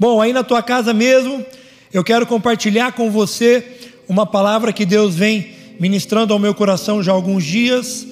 [0.00, 1.44] Bom, aí na tua casa mesmo,
[1.92, 3.62] eu quero compartilhar com você
[4.08, 8.06] uma palavra que Deus vem ministrando ao meu coração já há alguns dias,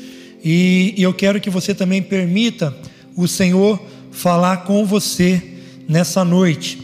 [0.45, 2.77] e, eu quero que você também permita
[3.16, 5.42] o Senhor falar com você
[5.88, 6.78] nessa noite.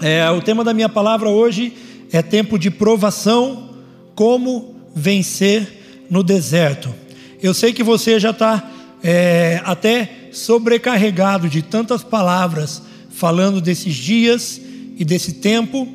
[0.00, 1.74] É, o tema da minha palavra hoje
[2.10, 3.74] é tempo de provação,
[4.14, 6.94] como vencer no deserto.
[7.42, 8.70] Eu sei que você já está
[9.04, 12.88] é, até sobrecarregado de tantas palavras
[13.20, 14.58] falando desses dias
[14.96, 15.86] e desse tempo,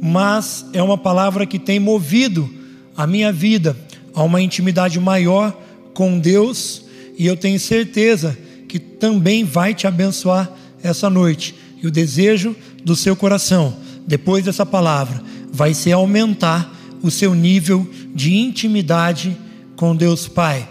[0.00, 2.48] mas é uma palavra que tem movido
[2.96, 3.76] a minha vida
[4.14, 5.54] a uma intimidade maior
[5.92, 6.82] com Deus
[7.18, 8.34] e eu tenho certeza
[8.66, 10.50] que também vai te abençoar
[10.82, 11.54] essa noite.
[11.82, 13.76] E o desejo do seu coração,
[14.06, 19.36] depois dessa palavra, vai ser aumentar o seu nível de intimidade
[19.76, 20.66] com Deus Pai.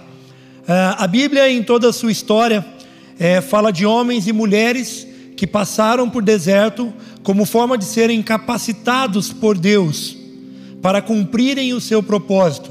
[0.63, 2.65] Uh, a Bíblia, em toda a sua história,
[3.19, 5.07] é, fala de homens e mulheres
[5.39, 10.17] que passaram por deserto como forma de serem capacitados por Deus
[10.81, 12.69] para cumprirem o seu propósito.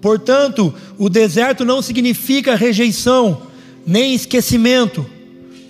[0.00, 3.42] Portanto, o deserto não significa rejeição,
[3.86, 5.06] nem esquecimento,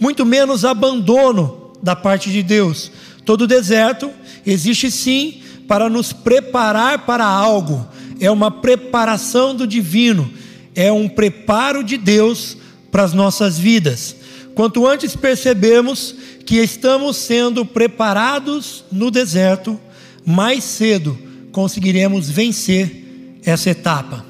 [0.00, 2.91] muito menos abandono da parte de Deus.
[3.27, 4.10] Todo deserto
[4.47, 7.86] existe sim para nos preparar para algo,
[8.19, 10.32] é uma preparação do divino,
[10.75, 12.56] é um preparo de Deus
[12.91, 14.16] para as nossas vidas.
[14.61, 19.80] Quanto antes percebemos que estamos sendo preparados no deserto,
[20.22, 21.19] mais cedo
[21.50, 24.22] conseguiremos vencer essa etapa.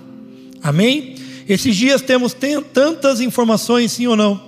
[0.63, 1.17] Amém?
[1.49, 2.33] Esses dias temos
[2.73, 4.41] tantas informações, sim ou não?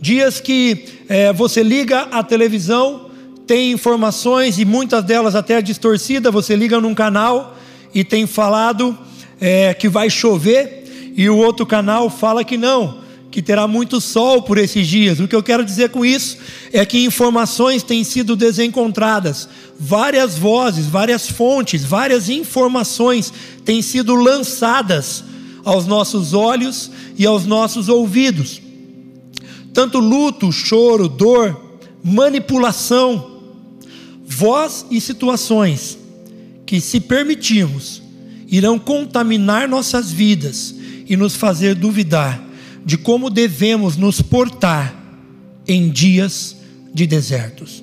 [0.00, 3.10] Dias que é, você liga a televisão,
[3.46, 6.30] tem informações e muitas delas até distorcida.
[6.30, 7.58] Você liga num canal
[7.94, 8.98] e tem falado
[9.38, 13.01] é, que vai chover, e o outro canal fala que não,
[13.32, 15.18] que terá muito sol por esses dias.
[15.18, 16.36] O que eu quero dizer com isso
[16.70, 19.48] é que informações têm sido desencontradas,
[19.80, 23.32] várias vozes, várias fontes, várias informações
[23.64, 25.24] têm sido lançadas
[25.64, 28.60] aos nossos olhos e aos nossos ouvidos.
[29.72, 33.40] Tanto luto, choro, dor, manipulação,
[34.22, 35.96] voz e situações
[36.66, 38.02] que, se permitirmos,
[38.46, 40.74] irão contaminar nossas vidas
[41.08, 42.51] e nos fazer duvidar
[42.84, 44.94] de como devemos nos portar
[45.66, 46.56] em dias
[46.92, 47.82] de desertos.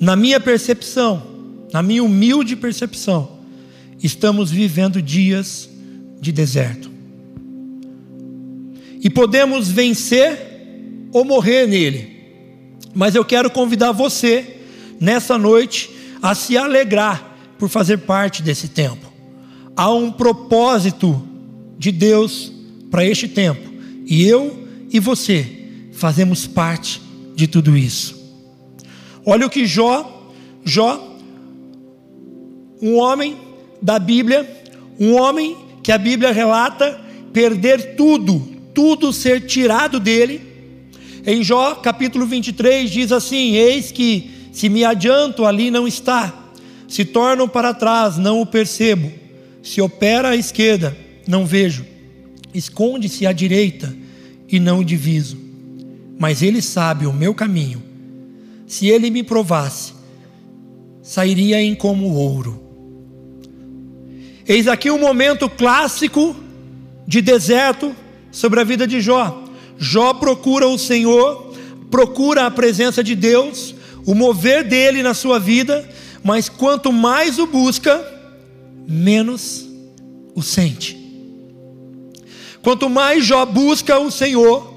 [0.00, 1.22] Na minha percepção,
[1.72, 3.38] na minha humilde percepção,
[4.02, 5.68] estamos vivendo dias
[6.20, 6.90] de deserto.
[9.00, 10.38] E podemos vencer
[11.12, 12.12] ou morrer nele.
[12.94, 14.58] Mas eu quero convidar você,
[15.00, 19.12] nessa noite, a se alegrar por fazer parte desse tempo.
[19.76, 21.31] Há um propósito
[21.82, 22.52] de Deus
[22.92, 23.68] para este tempo.
[24.06, 25.44] E eu e você
[25.92, 27.02] fazemos parte
[27.34, 28.22] de tudo isso.
[29.26, 30.30] Olha o que Jó,
[30.64, 31.18] Jó,
[32.80, 33.36] um homem
[33.82, 34.48] da Bíblia,
[34.98, 37.00] um homem que a Bíblia relata
[37.32, 38.38] perder tudo,
[38.72, 40.40] tudo ser tirado dele.
[41.26, 46.32] Em Jó capítulo 23 diz assim: Eis que se me adianto, ali não está,
[46.86, 49.10] se torno para trás, não o percebo,
[49.64, 50.96] se opera à esquerda,
[51.26, 51.84] não vejo.
[52.54, 53.94] Esconde-se à direita
[54.48, 55.38] e não o diviso.
[56.18, 57.82] Mas ele sabe o meu caminho.
[58.66, 59.92] Se ele me provasse,
[61.02, 62.62] sairia em como ouro.
[64.46, 66.36] Eis aqui um momento clássico
[67.06, 67.94] de deserto
[68.30, 69.44] sobre a vida de Jó.
[69.78, 71.54] Jó procura o Senhor,
[71.90, 73.74] procura a presença de Deus,
[74.06, 75.88] o mover dele na sua vida,
[76.22, 78.00] mas quanto mais o busca,
[78.86, 79.68] menos
[80.34, 81.01] o sente.
[82.62, 84.72] Quanto mais Jó busca o Senhor,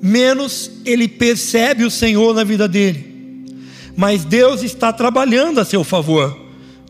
[0.00, 3.12] menos ele percebe o Senhor na vida dele.
[3.96, 6.36] Mas Deus está trabalhando a seu favor.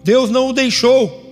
[0.03, 1.23] Deus não o deixou.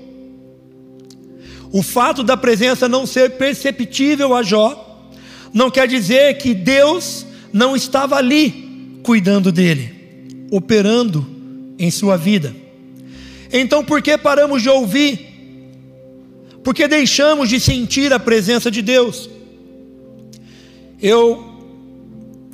[1.71, 5.09] O fato da presença não ser perceptível a Jó
[5.55, 11.27] não quer dizer que Deus não estava ali cuidando dele, operando
[11.79, 12.55] em sua vida.
[13.53, 15.32] Então, por que paramos de ouvir
[16.63, 19.29] porque deixamos de sentir a presença de Deus.
[21.01, 21.45] Eu,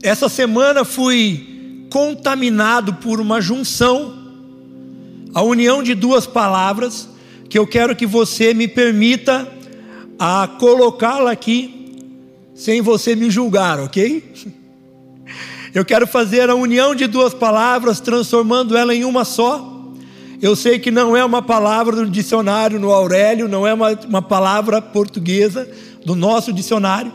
[0.03, 4.17] essa semana, fui contaminado por uma junção,
[5.35, 7.09] a união de duas palavras,
[7.49, 9.51] que eu quero que você me permita
[10.19, 11.97] a colocá-la aqui,
[12.55, 14.25] sem você me julgar, ok?
[15.75, 19.78] Eu quero fazer a união de duas palavras, transformando ela em uma só
[20.41, 24.23] eu sei que não é uma palavra do dicionário no Aurélio, não é uma, uma
[24.23, 25.69] palavra portuguesa
[26.05, 27.13] do nosso dicionário,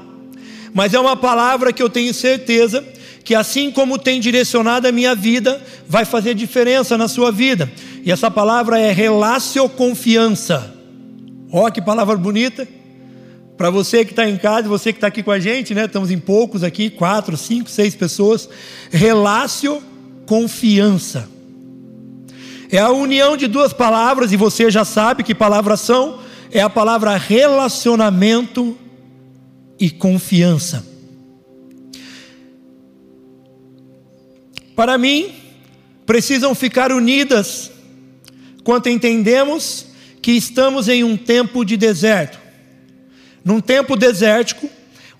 [0.73, 2.83] mas é uma palavra que eu tenho certeza
[3.23, 7.71] que assim como tem direcionado a minha vida, vai fazer diferença na sua vida.
[8.03, 10.75] E essa palavra é relacio-confiança.
[11.51, 12.67] Ó, que palavra bonita.
[13.55, 15.85] Para você que está em casa, você que está aqui com a gente, né?
[15.85, 18.49] Estamos em poucos aqui, quatro, cinco, seis pessoas.
[18.91, 21.29] Relácio-confiança.
[22.73, 26.17] É a união de duas palavras, e você já sabe que palavras são.
[26.49, 28.75] É a palavra relacionamento
[29.79, 30.83] e confiança.
[34.75, 35.35] Para mim,
[36.03, 37.69] precisam ficar unidas
[38.63, 39.85] quando entendemos
[40.19, 42.39] que estamos em um tempo de deserto.
[43.45, 44.67] Num tempo desértico,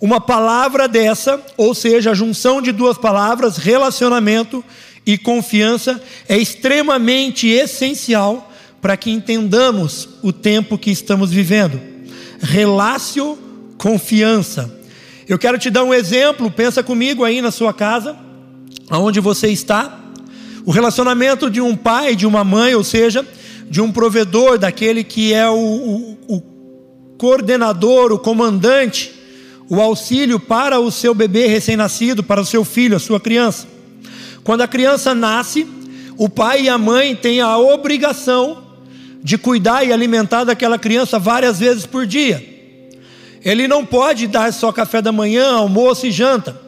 [0.01, 4.65] uma palavra dessa, ou seja, a junção de duas palavras, relacionamento
[5.05, 8.51] e confiança, é extremamente essencial
[8.81, 11.79] para que entendamos o tempo que estamos vivendo.
[12.39, 13.37] Relácio,
[13.77, 14.79] confiança.
[15.27, 18.17] Eu quero te dar um exemplo, pensa comigo aí na sua casa,
[18.89, 19.99] aonde você está.
[20.65, 23.25] O relacionamento de um pai, de uma mãe, ou seja,
[23.69, 26.41] de um provedor, daquele que é o, o, o
[27.17, 29.13] coordenador, o comandante,
[29.69, 33.72] o auxílio para o seu bebê recém-nascido, para o seu filho, a sua criança.
[34.43, 35.67] Quando a criança nasce,
[36.17, 38.63] o pai e a mãe têm a obrigação
[39.23, 42.43] de cuidar e alimentar daquela criança várias vezes por dia.
[43.43, 46.59] Ele não pode dar só café da manhã, almoço e janta.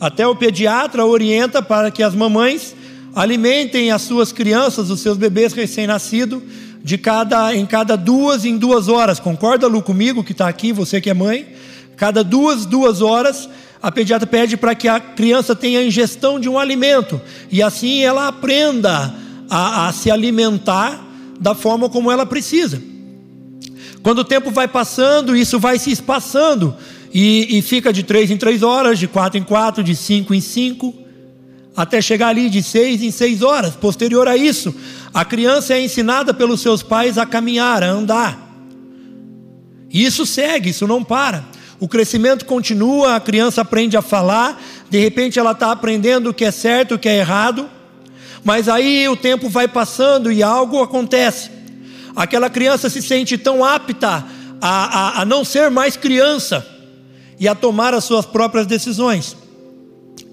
[0.00, 2.74] Até o pediatra orienta para que as mamães
[3.14, 6.42] alimentem as suas crianças, os seus bebês recém-nascidos,
[6.82, 9.20] de cada em cada duas em duas horas.
[9.20, 11.46] Concorda, Lu, comigo que está aqui, você que é mãe?
[11.96, 13.48] Cada duas, duas horas,
[13.84, 17.20] a pediatra pede para que a criança tenha ingestão de um alimento
[17.50, 19.14] e assim ela aprenda
[19.50, 21.06] a, a se alimentar
[21.38, 22.82] da forma como ela precisa.
[24.02, 26.74] Quando o tempo vai passando, isso vai se espaçando
[27.12, 30.40] e, e fica de três em três horas, de quatro em quatro, de cinco em
[30.40, 30.94] cinco
[31.76, 33.76] até chegar ali de seis em seis horas.
[33.76, 34.74] Posterior a isso,
[35.12, 38.40] a criança é ensinada pelos seus pais a caminhar, a andar.
[39.90, 41.52] E isso segue, isso não para.
[41.80, 46.44] O crescimento continua, a criança aprende a falar, de repente ela está aprendendo o que
[46.44, 47.68] é certo, o que é errado,
[48.44, 51.50] mas aí o tempo vai passando e algo acontece.
[52.14, 54.24] Aquela criança se sente tão apta
[54.60, 56.66] a, a, a não ser mais criança
[57.38, 59.36] e a tomar as suas próprias decisões.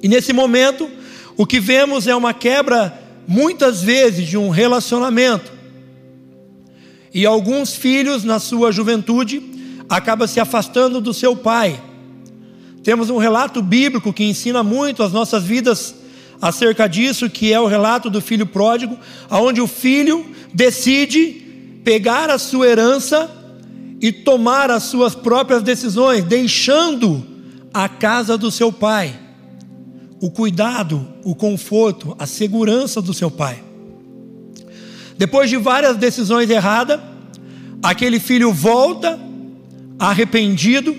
[0.01, 0.89] E nesse momento,
[1.35, 2.93] o que vemos é uma quebra,
[3.27, 5.51] muitas vezes, de um relacionamento.
[7.13, 9.50] E alguns filhos, na sua juventude,
[9.91, 11.77] acabam se afastando do seu pai.
[12.81, 15.93] Temos um relato bíblico que ensina muito as nossas vidas
[16.41, 18.97] acerca disso, que é o relato do filho pródigo,
[19.29, 23.29] aonde o filho decide pegar a sua herança
[23.99, 27.25] e tomar as suas próprias decisões, deixando
[27.73, 29.19] a casa do seu pai
[30.21, 33.61] o cuidado, o conforto, a segurança do seu pai.
[35.17, 36.99] Depois de várias decisões erradas,
[37.81, 39.19] aquele filho volta
[40.07, 40.95] arrependido,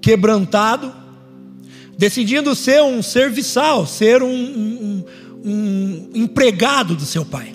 [0.00, 0.92] quebrantado,
[1.96, 5.04] decidindo ser um serviçal, ser um, um,
[5.44, 7.54] um empregado do seu pai.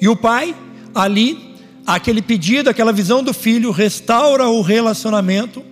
[0.00, 0.54] E o pai,
[0.94, 1.56] ali,
[1.86, 5.62] aquele pedido, aquela visão do filho, restaura o relacionamento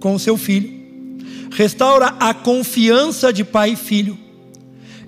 [0.00, 0.76] com o seu filho
[1.56, 4.18] restaura a confiança de pai e filho,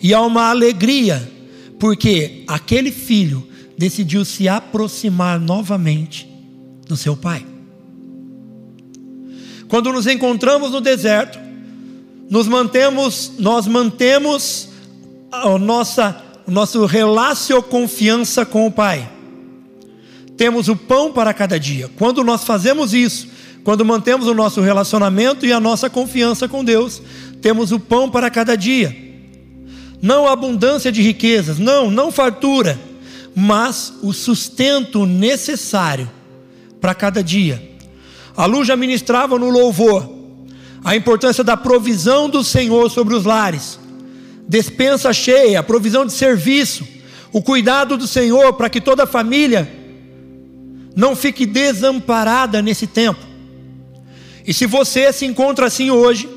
[0.02, 1.31] e há uma alegria,
[1.78, 6.26] porque aquele filho decidiu se aproximar novamente
[6.87, 7.45] do seu pai.
[9.68, 11.38] Quando nos encontramos no deserto,
[12.30, 14.68] nos mantemos, nós mantemos
[15.30, 16.87] a nossa, o nosso
[17.68, 19.10] confiança com o Pai.
[20.37, 21.90] Temos o pão para cada dia.
[21.96, 23.28] Quando nós fazemos isso,
[23.64, 27.02] quando mantemos o nosso relacionamento e a nossa confiança com Deus,
[27.42, 28.96] temos o pão para cada dia.
[30.00, 32.78] Não abundância de riquezas, não, não fartura,
[33.34, 36.08] mas o sustento necessário
[36.80, 37.77] para cada dia.
[38.38, 40.09] A luz já ministrava no louvor
[40.85, 43.80] a importância da provisão do Senhor sobre os lares,
[44.49, 46.87] despensa cheia, provisão de serviço,
[47.33, 49.68] o cuidado do Senhor para que toda a família
[50.95, 53.18] não fique desamparada nesse tempo.
[54.47, 56.28] E se você se encontra assim hoje,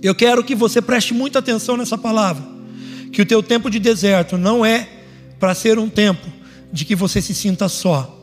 [0.00, 2.44] eu quero que você preste muita atenção nessa palavra.
[3.10, 4.88] Que o teu tempo de deserto não é
[5.40, 6.28] para ser um tempo
[6.72, 8.16] de que você se sinta só.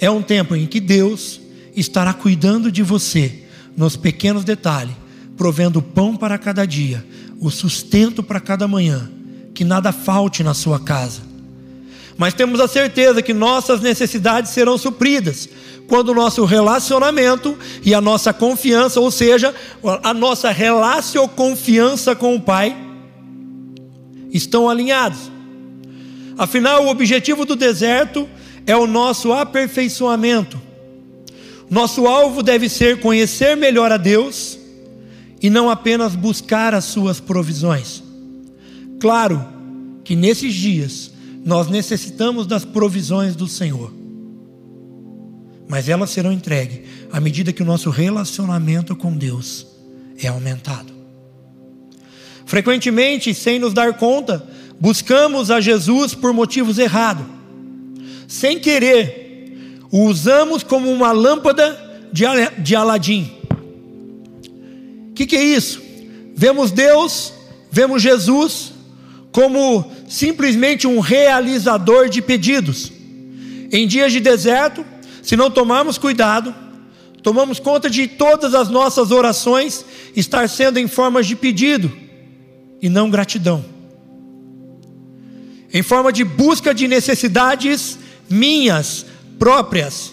[0.00, 1.38] É um tempo em que Deus
[1.80, 3.44] estará cuidando de você
[3.76, 4.94] nos pequenos detalhes,
[5.36, 7.04] provendo pão para cada dia,
[7.40, 9.10] o sustento para cada manhã,
[9.54, 11.22] que nada falte na sua casa.
[12.18, 15.48] mas temos a certeza que nossas necessidades serão supridas
[15.88, 19.54] quando o nosso relacionamento e a nossa confiança, ou seja,
[20.02, 22.76] a nossa relação confiança com o Pai,
[24.30, 25.32] estão alinhados.
[26.36, 28.28] Afinal, o objetivo do deserto
[28.66, 30.60] é o nosso aperfeiçoamento.
[31.70, 34.58] Nosso alvo deve ser conhecer melhor a Deus
[35.40, 38.02] e não apenas buscar as suas provisões.
[38.98, 39.46] Claro
[40.02, 41.12] que nesses dias
[41.44, 43.92] nós necessitamos das provisões do Senhor,
[45.68, 46.80] mas elas serão entregues
[47.12, 49.66] à medida que o nosso relacionamento com Deus
[50.18, 50.92] é aumentado.
[52.44, 54.44] Frequentemente, sem nos dar conta,
[54.80, 57.24] buscamos a Jesus por motivos errados.
[58.26, 59.29] Sem querer,
[59.90, 61.78] o usamos como uma lâmpada
[62.12, 63.40] de Aladim
[65.20, 65.82] que, que é isso?
[66.34, 67.34] Vemos Deus,
[67.70, 68.72] vemos Jesus
[69.30, 72.90] como simplesmente um realizador de pedidos.
[73.70, 74.84] Em dias de deserto,
[75.22, 76.54] se não tomarmos cuidado,
[77.22, 79.84] tomamos conta de todas as nossas orações
[80.16, 81.92] estar sendo em formas de pedido
[82.80, 83.62] e não gratidão.
[85.72, 89.04] Em forma de busca de necessidades minhas,
[89.40, 90.12] próprias,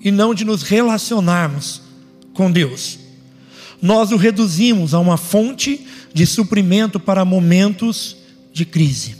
[0.00, 1.82] e não de nos relacionarmos
[2.32, 3.06] com Deus
[3.80, 8.16] nós o reduzimos a uma fonte de suprimento para momentos
[8.52, 9.16] de crise.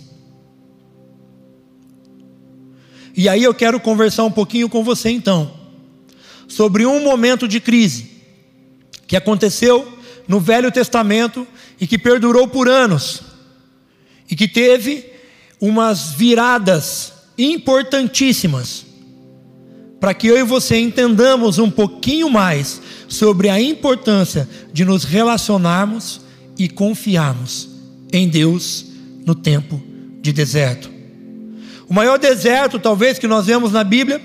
[3.15, 5.53] E aí eu quero conversar um pouquinho com você então,
[6.49, 8.11] sobre um momento de crise
[9.07, 9.97] que aconteceu
[10.27, 11.47] no Velho Testamento
[11.81, 13.23] e que perdurou por anos,
[14.29, 15.13] e que teve
[15.61, 18.86] umas viradas importantíssimas,
[20.01, 26.21] para que eu e você entendamos um pouquinho mais sobre a importância de nos relacionarmos
[26.59, 27.69] e confiarmos
[28.13, 28.87] em Deus
[29.25, 29.81] no tempo
[30.21, 30.91] de deserto.
[31.89, 34.21] O maior deserto, talvez, que nós vemos na Bíblia,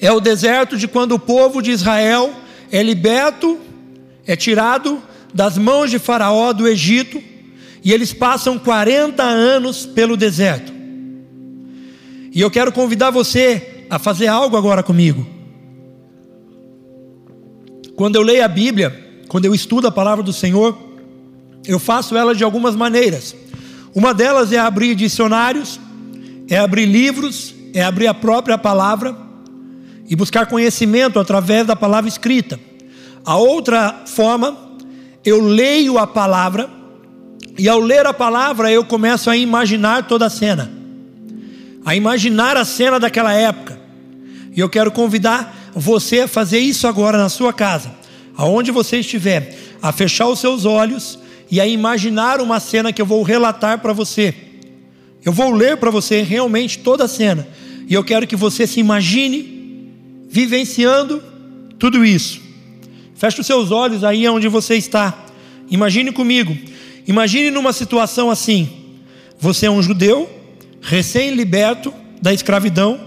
[0.00, 2.32] é o deserto de quando o povo de Israel
[2.70, 3.58] é liberto,
[4.26, 5.02] é tirado
[5.32, 7.20] das mãos de Faraó do Egito,
[7.82, 10.72] e eles passam 40 anos pelo deserto.
[12.32, 15.26] E eu quero convidar você a fazer algo agora comigo.
[17.96, 20.76] Quando eu leio a Bíblia, quando eu estudo a palavra do Senhor,
[21.66, 23.34] eu faço ela de algumas maneiras.
[23.94, 25.78] Uma delas é abrir dicionários,
[26.48, 29.16] é abrir livros, é abrir a própria palavra
[30.08, 32.58] e buscar conhecimento através da palavra escrita.
[33.24, 34.56] A outra forma,
[35.24, 36.68] eu leio a palavra
[37.56, 40.70] e ao ler a palavra eu começo a imaginar toda a cena,
[41.84, 43.78] a imaginar a cena daquela época.
[44.54, 47.92] E eu quero convidar você a fazer isso agora na sua casa,
[48.36, 51.18] aonde você estiver, a fechar os seus olhos
[51.50, 54.34] e a imaginar uma cena que eu vou relatar para você.
[55.24, 57.46] Eu vou ler para você realmente toda a cena,
[57.88, 59.92] e eu quero que você se imagine
[60.28, 61.22] vivenciando
[61.78, 62.40] tudo isso.
[63.14, 65.26] Feche os seus olhos aí onde você está.
[65.70, 66.56] Imagine comigo.
[67.06, 68.68] Imagine numa situação assim:
[69.38, 70.28] você é um judeu,
[70.84, 73.00] recém-liberto da escravidão,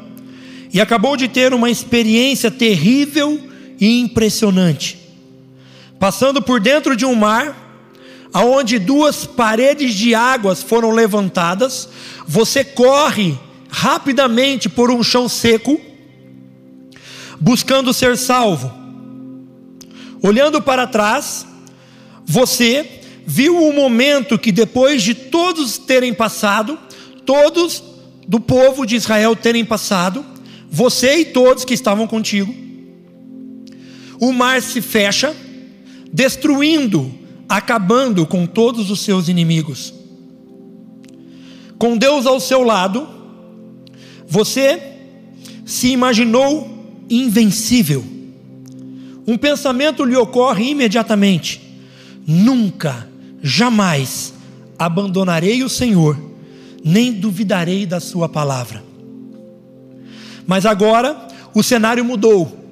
[0.73, 3.39] e acabou de ter uma experiência terrível
[3.79, 4.99] e impressionante.
[5.99, 7.55] Passando por dentro de um mar,
[8.33, 11.87] aonde duas paredes de águas foram levantadas,
[12.27, 13.37] você corre
[13.69, 15.79] rapidamente por um chão seco,
[17.39, 18.71] buscando ser salvo.
[20.21, 21.45] Olhando para trás,
[22.25, 26.77] você viu o momento que depois de todos terem passado,
[27.27, 27.83] todos
[28.25, 30.25] do povo de Israel terem passado,
[30.71, 32.55] você e todos que estavam contigo.
[34.19, 35.35] O mar se fecha,
[36.11, 37.11] destruindo,
[37.47, 39.93] acabando com todos os seus inimigos.
[41.77, 43.07] Com Deus ao seu lado,
[44.27, 44.81] você
[45.65, 48.03] se imaginou invencível.
[49.27, 51.61] Um pensamento lhe ocorre imediatamente:
[52.25, 53.07] nunca,
[53.43, 54.33] jamais
[54.79, 56.26] abandonarei o Senhor,
[56.87, 58.81] nem duvidarei da Sua palavra.
[60.45, 62.65] Mas agora o cenário mudou.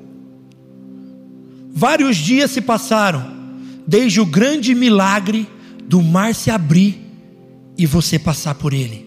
[1.73, 3.25] Vários dias se passaram,
[3.85, 5.47] desde o grande milagre
[5.83, 7.01] do mar se abrir
[7.77, 9.05] e você passar por ele.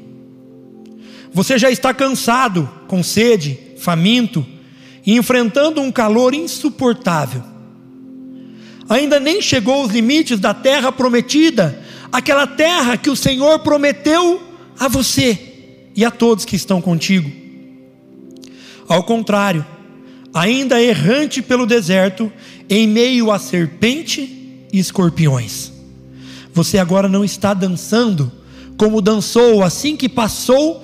[1.33, 4.45] Você já está cansado, com sede, faminto
[5.07, 7.43] e enfrentando um calor insuportável.
[8.89, 14.48] Ainda nem chegou aos limites da terra prometida, aquela terra que o Senhor prometeu
[14.79, 15.39] a você
[15.95, 17.31] e a todos que estão contigo.
[18.89, 19.65] Ao contrário,
[20.33, 22.33] ainda errante pelo deserto,
[22.69, 25.73] em meio a serpente e escorpiões.
[26.53, 28.31] Você agora não está dançando
[28.77, 30.83] como dançou assim que passou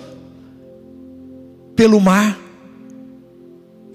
[1.77, 2.39] pelo mar,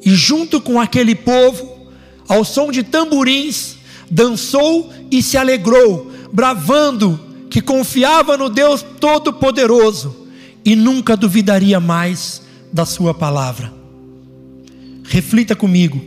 [0.03, 1.87] e junto com aquele povo,
[2.27, 3.75] ao som de tamborins,
[4.09, 10.27] dançou e se alegrou, bravando que confiava no Deus Todo-Poderoso
[10.63, 12.41] e nunca duvidaria mais
[12.71, 13.73] da Sua palavra.
[15.03, 15.99] Reflita comigo.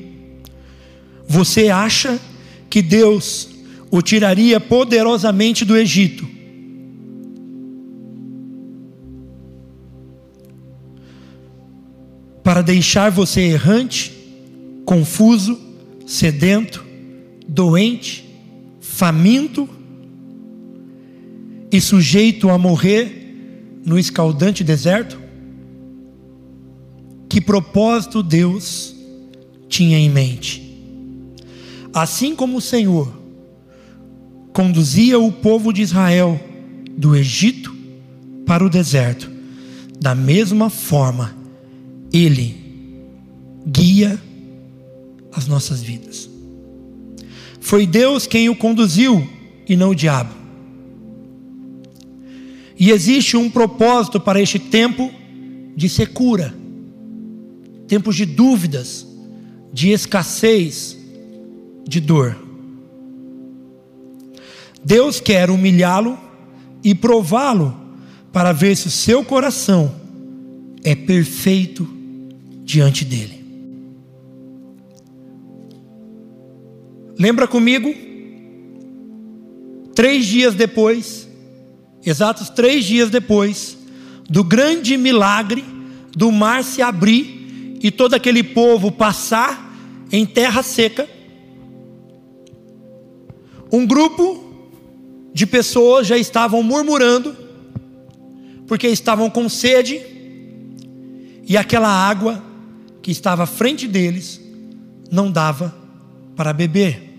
[1.26, 2.20] Você acha
[2.70, 3.49] que Deus
[3.90, 6.28] o tiraria poderosamente do Egito?
[12.44, 14.12] Para deixar você errante,
[14.84, 15.58] confuso,
[16.06, 16.84] sedento,
[17.49, 18.28] doente,
[18.80, 19.68] faminto
[21.73, 25.19] e sujeito a morrer no escaldante deserto?
[27.29, 28.95] Que propósito Deus
[29.71, 30.61] tinha em mente?
[31.95, 33.11] Assim como o Senhor
[34.52, 36.38] conduzia o povo de Israel
[36.91, 37.75] do Egito
[38.45, 39.31] para o deserto,
[39.99, 41.35] da mesma forma,
[42.12, 42.61] Ele
[43.67, 44.21] guia
[45.33, 46.29] as nossas vidas.
[47.61, 49.26] Foi Deus quem o conduziu
[49.67, 50.41] e não o diabo.
[52.83, 55.09] E existe um propósito para este tempo
[55.77, 56.53] de secura,
[57.87, 59.07] tempos de dúvidas,
[59.73, 60.99] de escassez,
[61.87, 62.37] de dor.
[64.85, 66.19] Deus quer humilhá-lo
[66.83, 67.73] e prová-lo
[68.33, 69.95] para ver se o seu coração
[70.83, 71.89] é perfeito
[72.65, 73.45] diante dele.
[77.17, 77.95] Lembra comigo?
[79.95, 81.29] Três dias depois,
[82.04, 83.78] exatos três dias depois,
[84.28, 85.64] do grande milagre
[86.16, 89.73] do mar se abrir e todo aquele povo passar
[90.11, 91.09] em terra seca,
[93.73, 94.42] um grupo
[95.32, 97.35] de pessoas já estavam murmurando,
[98.66, 100.00] porque estavam com sede,
[101.47, 102.42] e aquela água
[103.00, 104.40] que estava à frente deles
[105.11, 105.75] não dava
[106.37, 107.12] para beber.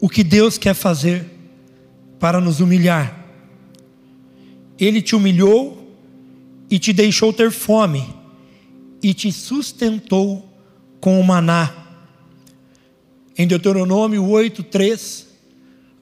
[0.00, 1.24] O que Deus quer fazer
[2.18, 3.24] para nos humilhar?
[4.78, 5.96] Ele te humilhou
[6.70, 8.14] e te deixou ter fome,
[9.02, 10.46] e te sustentou
[11.00, 11.72] com o maná.
[13.38, 15.26] Em Deuteronômio 8, 3,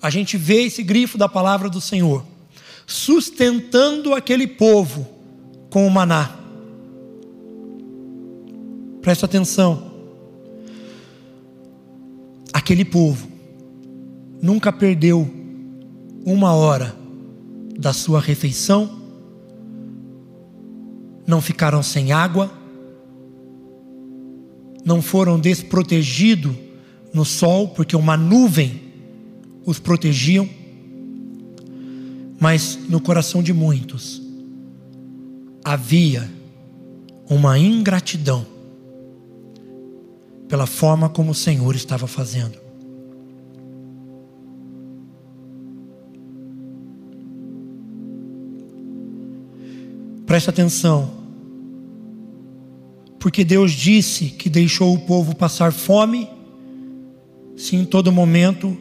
[0.01, 2.25] a gente vê esse grifo da palavra do Senhor,
[2.87, 5.07] sustentando aquele povo
[5.71, 6.39] com o maná.
[9.03, 9.93] Presta atenção.
[12.53, 13.34] Aquele povo
[14.45, 15.27] nunca perdeu
[16.27, 16.95] uma hora
[17.79, 19.01] da sua refeição,
[21.27, 22.53] não ficaram sem água,
[24.85, 26.55] não foram desprotegidos
[27.11, 28.83] no sol, porque uma nuvem
[29.65, 30.47] os protegiam,
[32.39, 34.21] mas no coração de muitos
[35.65, 36.31] havia
[37.31, 38.45] uma ingratidão
[40.47, 42.64] pela forma como o Senhor estava fazendo.
[50.35, 51.13] Preste atenção,
[53.21, 56.29] porque Deus disse que deixou o povo passar fome,
[57.57, 58.77] se em todo momento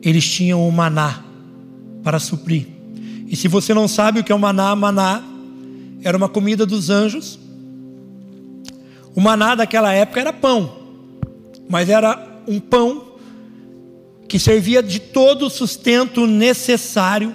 [0.00, 1.24] eles tinham o maná
[2.04, 2.68] para suprir.
[3.26, 5.20] E se você não sabe o que é o maná, maná
[6.00, 7.40] era uma comida dos anjos.
[9.16, 10.76] O maná daquela época era pão
[11.68, 13.16] mas era um pão
[14.28, 17.34] que servia de todo o sustento necessário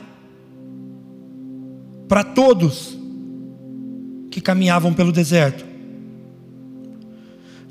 [2.07, 2.98] para todos
[4.39, 5.65] que caminhavam pelo deserto.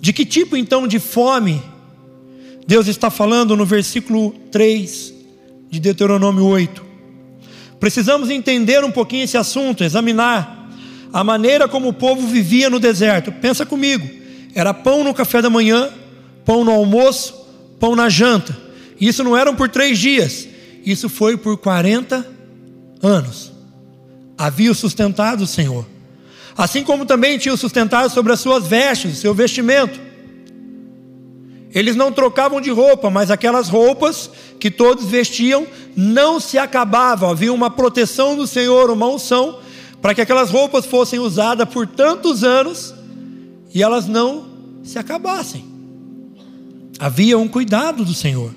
[0.00, 1.60] De que tipo então de fome
[2.66, 5.14] Deus está falando no versículo 3
[5.70, 6.84] de Deuteronômio 8?
[7.80, 10.68] Precisamos entender um pouquinho esse assunto, examinar
[11.10, 13.32] a maneira como o povo vivia no deserto.
[13.32, 14.06] Pensa comigo:
[14.54, 15.88] era pão no café da manhã,
[16.44, 17.34] pão no almoço,
[17.80, 18.56] pão na janta.
[19.00, 20.46] Isso não eram por três dias,
[20.84, 22.26] isso foi por 40
[23.02, 23.52] anos.
[24.36, 25.86] Havia sustentado o Senhor,
[26.58, 30.00] assim como também tinha sustentado sobre as suas vestes, seu vestimento.
[31.72, 37.30] Eles não trocavam de roupa, mas aquelas roupas que todos vestiam não se acabavam.
[37.30, 39.60] Havia uma proteção do Senhor, uma unção,
[40.02, 42.92] para que aquelas roupas fossem usadas por tantos anos
[43.72, 44.46] e elas não
[44.82, 45.64] se acabassem.
[46.98, 48.52] Havia um cuidado do Senhor.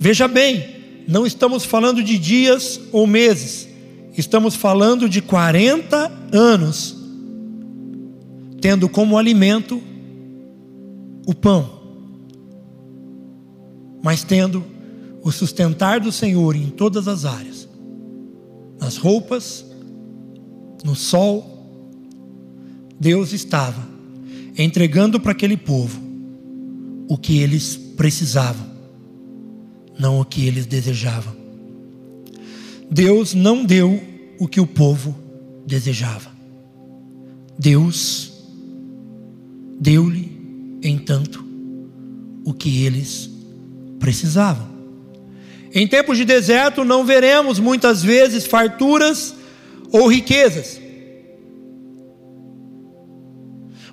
[0.00, 3.67] Veja bem, não estamos falando de dias ou meses,
[4.20, 6.96] estamos falando de 40 anos,
[8.60, 9.80] tendo como alimento
[11.26, 11.70] o pão,
[14.02, 14.64] mas tendo
[15.22, 17.68] o sustentar do Senhor em todas as áreas.
[18.80, 19.66] nas roupas,
[20.84, 21.58] no sol.
[22.98, 23.84] Deus estava
[24.56, 26.00] entregando para aquele povo
[27.08, 28.66] o que eles precisavam,
[29.98, 31.34] não o que eles desejavam.
[32.90, 34.00] Deus não deu
[34.38, 35.16] o que o povo
[35.66, 36.30] desejava.
[37.58, 38.32] Deus
[39.80, 41.44] deu-lhe, entanto,
[42.44, 43.30] o que eles
[43.98, 44.68] precisavam.
[45.74, 49.34] Em tempos de deserto, não veremos muitas vezes farturas
[49.92, 50.80] ou riquezas.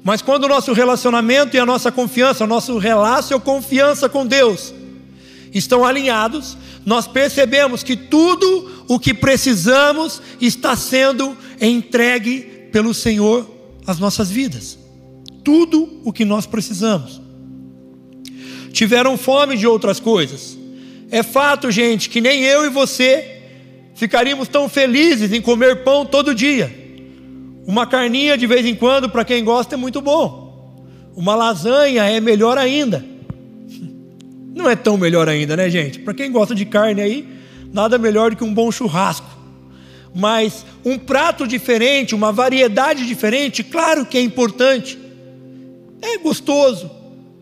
[0.03, 4.25] Mas quando o nosso relacionamento e a nossa confiança, o nosso relação ou confiança com
[4.25, 4.73] Deus
[5.57, 13.49] estão alinhados, nós percebemos que tudo o que precisamos está sendo entregue pelo Senhor
[13.87, 14.77] às nossas vidas.
[15.43, 17.21] Tudo o que nós precisamos.
[18.73, 20.57] Tiveram fome de outras coisas.
[21.09, 23.41] É fato, gente, que nem eu e você
[23.93, 26.83] ficaríamos tão felizes em comer pão todo dia.
[27.65, 30.83] Uma carninha de vez em quando, para quem gosta, é muito bom.
[31.15, 33.14] Uma lasanha é melhor ainda.
[34.55, 35.99] Não é tão melhor ainda, né, gente?
[35.99, 37.27] Para quem gosta de carne aí,
[37.73, 39.27] nada melhor do que um bom churrasco.
[40.15, 44.97] Mas um prato diferente, uma variedade diferente, claro que é importante.
[46.01, 46.89] É gostoso,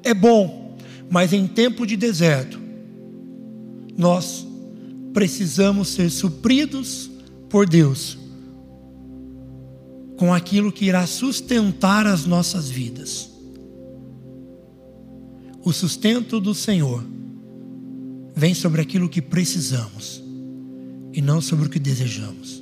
[0.03, 0.75] é bom.
[1.07, 2.59] Mas em tempo de deserto,
[3.95, 4.47] nós
[5.13, 7.11] precisamos ser supridos
[7.47, 8.17] por Deus
[10.17, 13.32] com aquilo que irá sustentar as nossas vidas.
[15.63, 17.03] O sustento do Senhor
[18.35, 20.21] vem sobre aquilo que precisamos
[21.13, 22.61] e não sobre o que desejamos.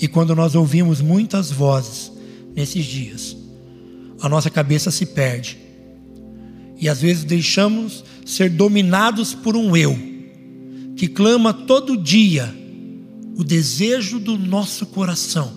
[0.00, 2.10] E quando nós ouvimos muitas vozes
[2.54, 3.36] nesses dias,
[4.20, 5.58] a nossa cabeça se perde.
[6.78, 9.96] E às vezes deixamos ser dominados por um eu
[10.96, 12.52] que clama todo dia
[13.36, 15.52] o desejo do nosso coração,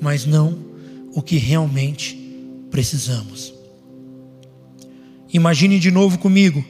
[0.00, 0.58] mas não
[1.12, 2.19] o que realmente
[2.70, 3.52] precisamos.
[5.32, 6.64] Imagine de novo comigo,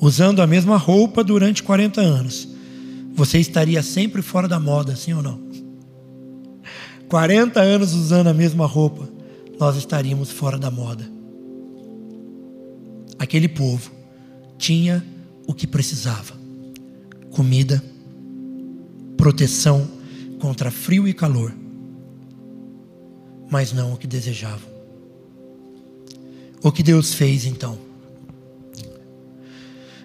[0.00, 2.48] usando a mesma roupa durante 40 anos.
[3.14, 5.40] Você estaria sempre fora da moda, sim ou não?
[7.08, 9.08] 40 anos usando a mesma roupa,
[9.58, 11.08] nós estaríamos fora da moda.
[13.18, 13.90] Aquele povo
[14.58, 15.04] tinha
[15.46, 16.34] o que precisava:
[17.30, 17.82] comida,
[19.16, 19.88] proteção
[20.40, 21.54] contra frio e calor,
[23.50, 24.73] mas não o que desejavam.
[26.64, 27.78] O que Deus fez então?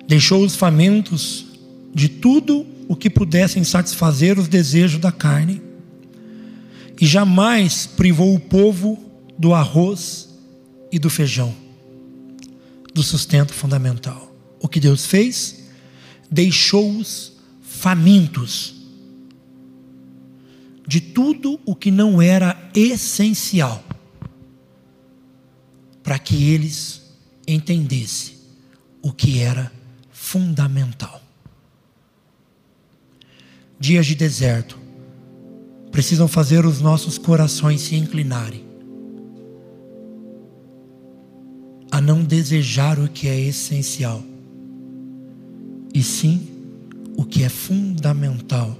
[0.05, 1.45] Deixou os famintos
[1.95, 5.61] de tudo o que pudessem satisfazer os desejos da carne,
[6.99, 9.01] e jamais privou o povo
[9.37, 10.37] do arroz
[10.91, 11.55] e do feijão,
[12.93, 14.35] do sustento fundamental.
[14.59, 15.63] O que Deus fez?
[16.29, 18.75] Deixou-os famintos
[20.85, 23.81] de tudo o que não era essencial,
[26.09, 27.03] para que eles
[27.47, 28.33] entendessem
[28.99, 29.71] o que era
[30.09, 31.21] fundamental.
[33.79, 34.75] Dias de deserto
[35.91, 38.65] precisam fazer os nossos corações se inclinarem
[41.91, 44.23] a não desejar o que é essencial,
[45.93, 46.47] e sim
[47.17, 48.75] o que é fundamental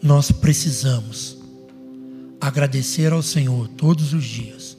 [0.00, 1.43] nós precisamos
[2.46, 4.76] agradecer ao Senhor todos os dias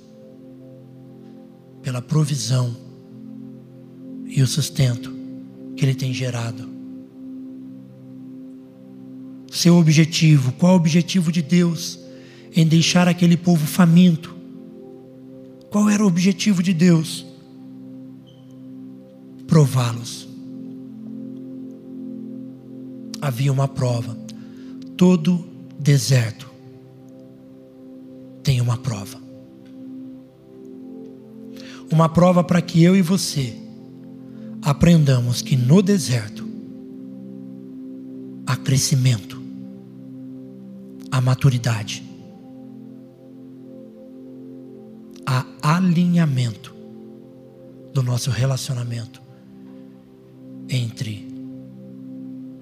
[1.82, 2.78] pela provisão
[4.28, 5.12] e o sustento
[5.75, 6.69] que Ele tem gerado.
[9.49, 11.99] Seu objetivo, qual o objetivo de Deus
[12.56, 14.36] em deixar aquele povo faminto?
[15.71, 17.25] Qual era o objetivo de Deus?
[19.47, 20.28] Prová-los.
[23.19, 24.15] Havia uma prova
[24.95, 25.43] Todo
[25.80, 26.55] deserto
[28.45, 29.19] tem uma prova.
[31.91, 33.58] Uma prova para que eu e você
[34.62, 36.47] aprendamos que no deserto
[38.45, 39.41] há crescimento,
[41.12, 42.03] há maturidade,
[45.25, 46.73] há alinhamento
[47.93, 49.21] do nosso relacionamento
[50.69, 51.27] entre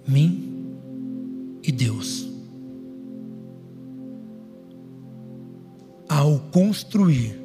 [0.08, 0.66] mim
[1.62, 2.33] e Deus.
[6.14, 7.40] Ao construir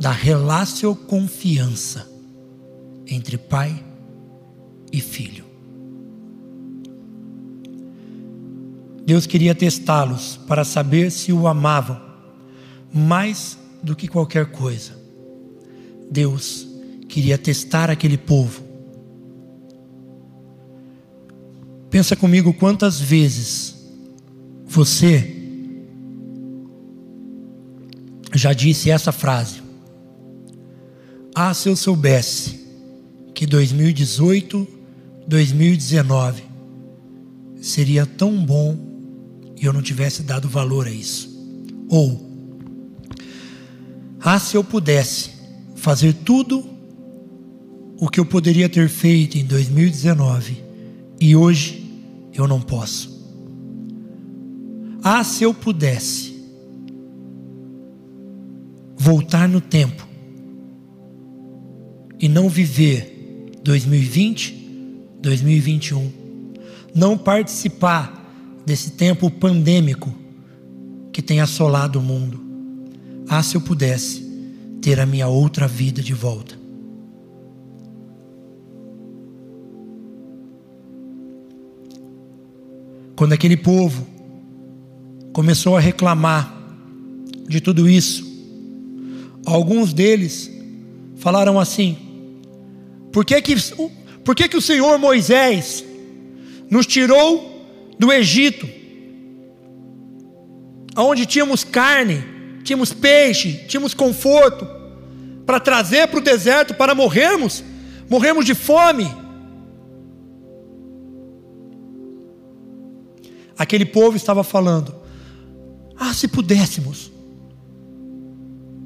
[0.00, 2.10] da relação confiança
[3.06, 3.84] entre pai
[4.92, 5.44] e filho.
[9.04, 12.00] Deus queria testá-los para saber se o amavam
[12.92, 14.92] mais do que qualquer coisa.
[16.10, 16.66] Deus
[17.08, 18.68] queria testar aquele povo
[21.90, 23.74] Pensa comigo quantas vezes
[24.66, 25.37] você
[28.38, 29.60] já disse essa frase.
[31.34, 32.66] Ah, se eu soubesse
[33.34, 34.66] que 2018,
[35.26, 36.42] 2019
[37.60, 38.76] seria tão bom
[39.56, 41.36] e eu não tivesse dado valor a isso.
[41.88, 42.28] Ou,
[44.20, 45.30] ah, se eu pudesse
[45.76, 46.64] fazer tudo
[48.00, 50.62] o que eu poderia ter feito em 2019
[51.20, 51.84] e hoje
[52.32, 53.18] eu não posso.
[55.02, 56.37] Ah, se eu pudesse
[59.08, 60.06] voltar no tempo
[62.20, 66.12] e não viver 2020, 2021,
[66.94, 70.14] não participar desse tempo pandêmico
[71.10, 72.38] que tem assolado o mundo.
[73.30, 74.22] Ah, se eu pudesse
[74.82, 76.54] ter a minha outra vida de volta.
[83.16, 84.06] Quando aquele povo
[85.32, 86.54] começou a reclamar
[87.48, 88.27] de tudo isso,
[89.54, 90.50] alguns deles
[91.16, 91.96] falaram assim:
[93.12, 93.54] por que que,
[94.24, 95.84] por que, que o Senhor Moisés
[96.70, 97.66] nos tirou
[97.98, 98.68] do Egito,
[100.96, 102.22] onde tínhamos carne,
[102.62, 104.66] tínhamos peixe, tínhamos conforto,
[105.46, 107.64] para trazer para o deserto para morrermos,
[108.08, 109.08] morremos de fome?
[113.56, 114.94] Aquele povo estava falando:
[115.96, 117.10] ah, se pudéssemos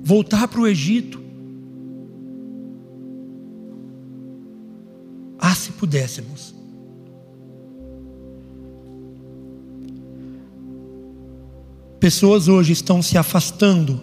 [0.03, 1.21] voltar para o Egito.
[5.39, 6.55] Ah, se pudéssemos.
[11.99, 14.01] Pessoas hoje estão se afastando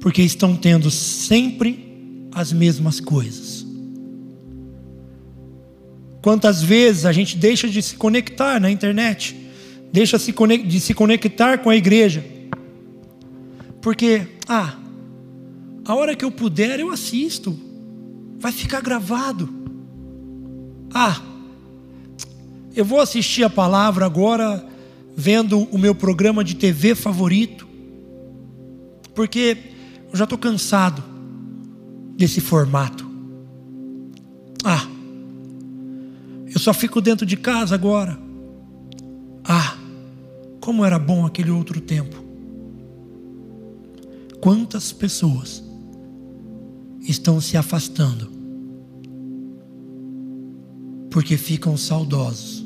[0.00, 3.66] porque estão tendo sempre as mesmas coisas.
[6.22, 9.36] Quantas vezes a gente deixa de se conectar na internet,
[9.92, 12.24] deixa de se conectar com a igreja,
[13.86, 14.76] porque, ah,
[15.84, 17.56] a hora que eu puder eu assisto,
[18.36, 19.48] vai ficar gravado.
[20.92, 21.22] Ah,
[22.74, 24.66] eu vou assistir a palavra agora,
[25.16, 27.64] vendo o meu programa de TV favorito,
[29.14, 29.56] porque
[30.10, 31.00] eu já estou cansado
[32.16, 33.08] desse formato.
[34.64, 34.84] Ah,
[36.52, 38.18] eu só fico dentro de casa agora.
[39.44, 39.76] Ah,
[40.58, 42.25] como era bom aquele outro tempo.
[44.46, 45.60] Quantas pessoas
[47.00, 48.30] estão se afastando
[51.10, 52.64] porque ficam saudosos,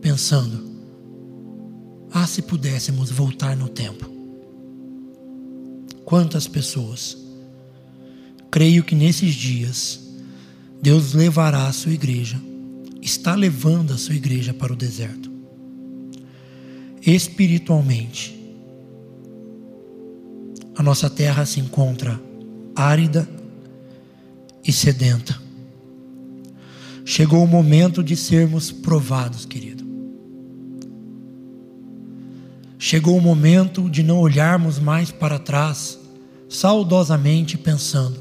[0.00, 0.60] pensando:
[2.10, 4.10] ah, se pudéssemos voltar no tempo.
[6.04, 7.16] Quantas pessoas?
[8.50, 10.00] Creio que nesses dias
[10.82, 12.42] Deus levará a sua igreja,
[13.00, 15.30] está levando a sua igreja para o deserto.
[17.00, 18.39] Espiritualmente,
[20.80, 22.18] a nossa terra se encontra
[22.74, 23.28] árida
[24.64, 25.38] e sedenta.
[27.04, 29.84] Chegou o momento de sermos provados, querido.
[32.78, 35.98] Chegou o momento de não olharmos mais para trás,
[36.48, 38.18] saudosamente pensando: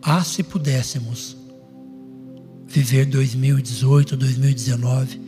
[0.00, 1.36] ah, se pudéssemos
[2.68, 5.20] viver 2018, 2019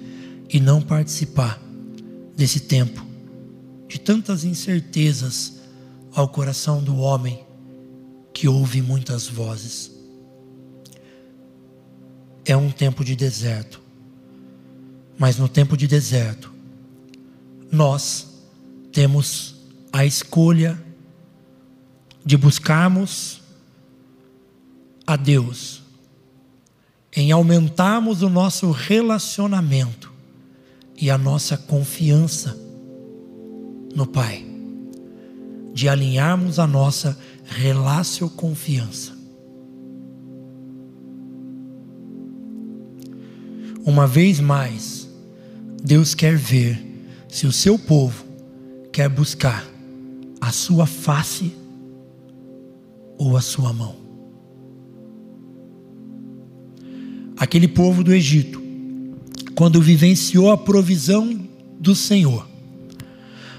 [0.48, 1.60] e não participar
[2.36, 3.04] desse tempo
[3.88, 5.57] de tantas incertezas
[6.14, 7.44] ao coração do homem
[8.32, 9.90] que ouve muitas vozes.
[12.44, 13.80] É um tempo de deserto,
[15.18, 16.52] mas no tempo de deserto,
[17.70, 18.28] nós
[18.92, 19.56] temos
[19.92, 20.82] a escolha
[22.24, 23.42] de buscarmos
[25.06, 25.82] a Deus,
[27.14, 30.12] em aumentarmos o nosso relacionamento
[30.96, 32.56] e a nossa confiança
[33.94, 34.47] no Pai
[35.78, 39.12] de alinharmos a nossa relação confiança.
[43.86, 45.08] Uma vez mais,
[45.80, 46.84] Deus quer ver
[47.28, 48.24] se o seu povo
[48.92, 49.64] quer buscar
[50.40, 51.52] a sua face
[53.16, 53.94] ou a sua mão.
[57.36, 58.60] Aquele povo do Egito,
[59.54, 61.38] quando vivenciou a provisão
[61.78, 62.48] do Senhor,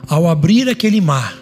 [0.05, 1.38] ao abrir aquele mar,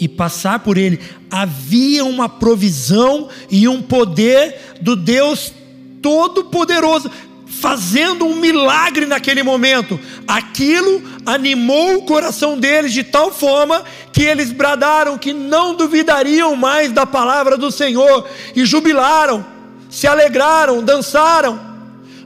[0.00, 5.52] e passar por ele, havia uma provisão e um poder do Deus
[6.00, 7.10] Todo-Poderoso,
[7.46, 9.98] fazendo um milagre naquele momento.
[10.26, 13.82] Aquilo animou o coração deles de tal forma
[14.12, 19.44] que eles bradaram que não duvidariam mais da palavra do Senhor e jubilaram,
[19.90, 21.58] se alegraram, dançaram,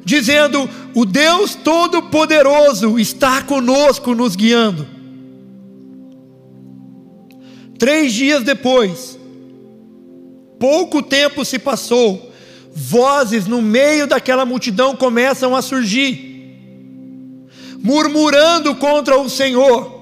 [0.05, 5.02] dizendo: o Deus Todo-Poderoso está conosco, nos guiando.
[7.83, 9.19] Três dias depois,
[10.61, 12.33] pouco tempo se passou,
[12.73, 17.41] vozes no meio daquela multidão começam a surgir,
[17.81, 20.01] murmurando contra o Senhor,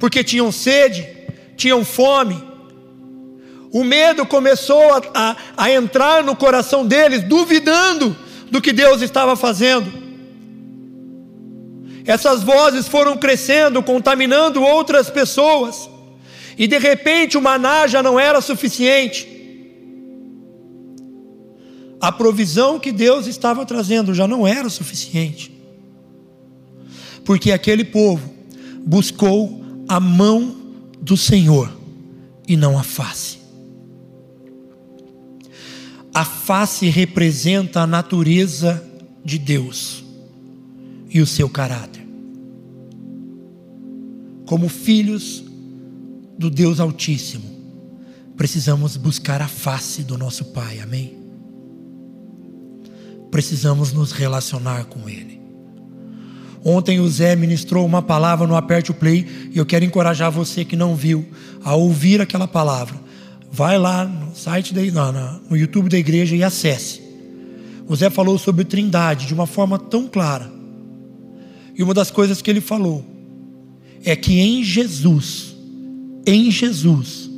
[0.00, 1.06] porque tinham sede,
[1.56, 2.42] tinham fome,
[3.72, 8.16] o medo começou a, a, a entrar no coração deles, duvidando
[8.50, 10.09] do que Deus estava fazendo.
[12.04, 15.88] Essas vozes foram crescendo, contaminando outras pessoas,
[16.56, 19.28] e de repente o maná já não era suficiente.
[22.00, 25.52] A provisão que Deus estava trazendo já não era suficiente,
[27.24, 28.32] porque aquele povo
[28.84, 30.56] buscou a mão
[31.00, 31.70] do Senhor
[32.48, 33.38] e não a face.
[36.12, 38.82] A face representa a natureza
[39.24, 40.09] de Deus
[41.10, 42.06] e o seu caráter.
[44.46, 45.44] Como filhos
[46.38, 47.44] do Deus Altíssimo,
[48.36, 51.18] precisamos buscar a face do nosso Pai, amém?
[53.30, 55.38] Precisamos nos relacionar com Ele.
[56.64, 60.64] Ontem o Zé ministrou uma palavra no Aperte o Play e eu quero encorajar você
[60.64, 61.26] que não viu
[61.62, 63.10] a ouvir aquela palavra
[63.50, 67.02] vai lá no site da, no, no YouTube da igreja e acesse.
[67.88, 70.59] O Zé falou sobre Trindade de uma forma tão clara.
[71.80, 73.02] E uma das coisas que ele falou
[74.04, 75.56] é que em Jesus,
[76.26, 77.30] em Jesus,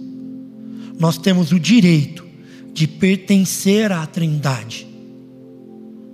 [0.98, 2.26] nós temos o direito
[2.74, 4.84] de pertencer à Trindade.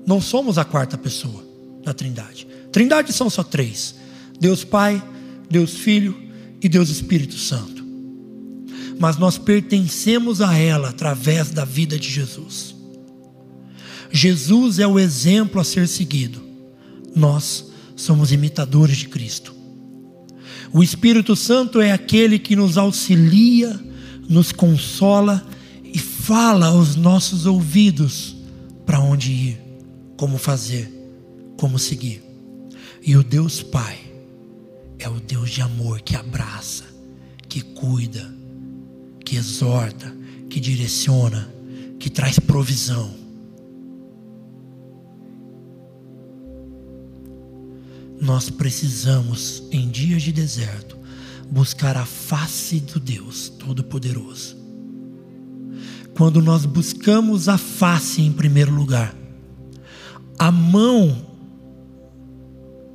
[0.06, 1.42] Não somos a quarta pessoa
[1.82, 2.46] da Trindade.
[2.70, 3.94] Trindade são só três:
[4.38, 5.02] Deus Pai,
[5.48, 6.14] Deus Filho
[6.60, 7.78] e Deus Espírito Santo
[9.00, 12.74] mas nós pertencemos a ela através da vida de Jesus.
[14.10, 16.42] Jesus é o exemplo a ser seguido.
[17.14, 17.67] Nós
[17.98, 19.54] somos imitadores de Cristo.
[20.72, 23.78] O Espírito Santo é aquele que nos auxilia,
[24.28, 25.44] nos consola
[25.82, 28.36] e fala aos nossos ouvidos
[28.86, 29.60] para onde ir,
[30.16, 30.90] como fazer,
[31.58, 32.22] como seguir.
[33.04, 33.98] E o Deus Pai
[34.98, 36.84] é o Deus de amor que abraça,
[37.48, 38.32] que cuida,
[39.24, 40.14] que exorta,
[40.48, 41.52] que direciona,
[41.98, 43.17] que traz provisão.
[48.20, 50.96] Nós precisamos, em dias de deserto,
[51.50, 54.56] buscar a face do Deus Todo-Poderoso.
[56.16, 59.14] Quando nós buscamos a face em primeiro lugar,
[60.38, 61.26] a mão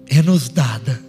[0.07, 1.01] é nos dada.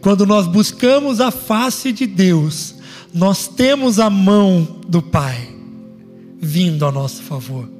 [0.00, 2.74] Quando nós buscamos a face de Deus,
[3.12, 5.54] nós temos a mão do Pai
[6.38, 7.70] vindo a nosso favor,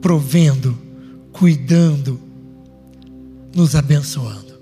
[0.00, 0.78] provendo,
[1.32, 2.20] cuidando,
[3.54, 4.54] nos abençoando.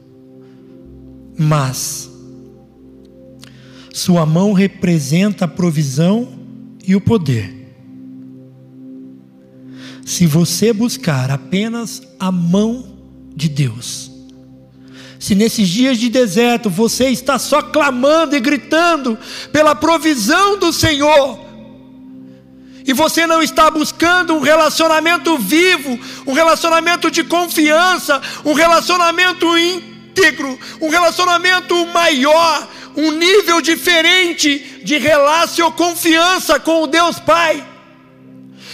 [1.38, 2.11] Mas
[3.92, 6.28] Sua mão representa a provisão
[6.87, 7.74] e o poder.
[10.05, 12.96] Se você buscar apenas a mão
[13.37, 14.11] de Deus,
[15.18, 19.16] se nesses dias de deserto você está só clamando e gritando
[19.52, 21.51] pela provisão do Senhor,
[22.87, 30.59] e você não está buscando um relacionamento vivo, um relacionamento de confiança, um relacionamento íntegro,
[30.81, 37.73] um relacionamento maior, um nível diferente de relação confiança com o Deus Pai.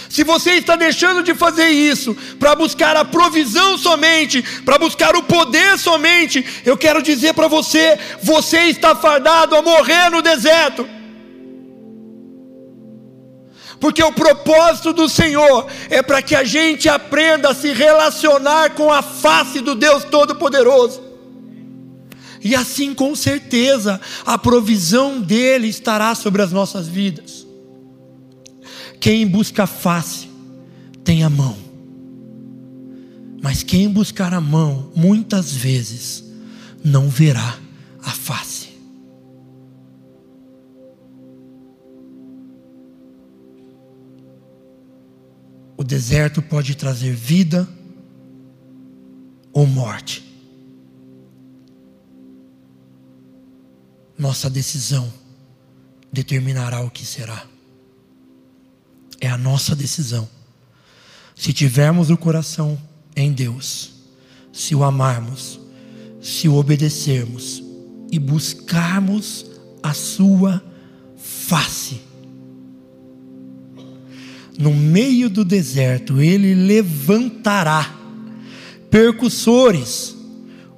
[0.09, 5.21] Se você está deixando de fazer isso para buscar a provisão somente, para buscar o
[5.21, 10.98] poder somente, eu quero dizer para você: você está fardado a morrer no deserto.
[13.79, 18.91] Porque o propósito do Senhor é para que a gente aprenda a se relacionar com
[18.91, 21.01] a face do Deus Todo-Poderoso.
[22.41, 27.45] E assim, com certeza, a provisão dele estará sobre as nossas vidas.
[28.99, 30.29] Quem busca a face
[31.03, 31.57] tem a mão.
[33.41, 36.23] Mas quem buscar a mão, muitas vezes,
[36.83, 37.57] não verá
[38.03, 38.58] a face.
[45.79, 47.65] O deserto pode trazer vida
[49.53, 50.21] ou morte.
[54.17, 55.09] Nossa decisão
[56.11, 57.47] determinará o que será.
[59.21, 60.27] É a nossa decisão.
[61.33, 62.77] Se tivermos o coração
[63.15, 63.93] em Deus,
[64.51, 65.61] se o amarmos,
[66.21, 67.63] se o obedecermos
[68.11, 69.45] e buscarmos
[69.81, 70.61] a sua
[71.15, 72.08] face,
[74.59, 77.95] no meio do deserto, ele levantará
[78.91, 80.17] percussores,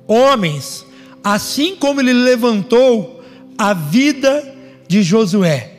[0.07, 0.85] homens,
[1.23, 3.23] assim como ele levantou
[3.57, 4.55] a vida
[4.87, 5.71] de Josué.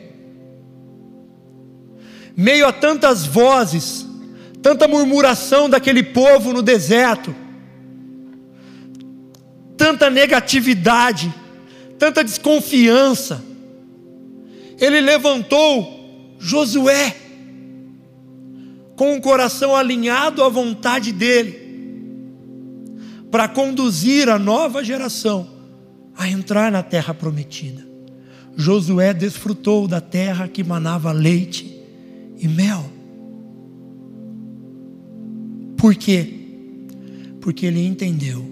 [2.35, 4.05] Meio a tantas vozes,
[4.61, 7.33] tanta murmuração daquele povo no deserto,
[9.77, 11.33] tanta negatividade,
[11.97, 13.41] tanta desconfiança,
[14.77, 17.22] ele levantou Josué
[18.95, 21.61] com o coração alinhado à vontade dele,
[23.31, 25.47] para conduzir a nova geração
[26.15, 27.83] a entrar na terra prometida.
[28.55, 31.81] Josué desfrutou da terra que manava leite
[32.37, 32.85] e mel.
[35.75, 36.33] Por quê?
[37.41, 38.45] Porque ele entendeu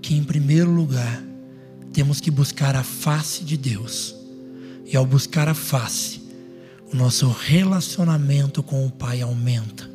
[0.00, 1.22] que, em primeiro lugar,
[1.92, 4.16] temos que buscar a face de Deus,
[4.86, 6.20] e ao buscar a face,
[6.92, 9.88] o nosso relacionamento com o Pai aumenta